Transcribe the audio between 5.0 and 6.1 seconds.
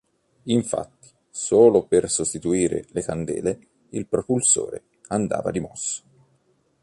andava rimosso.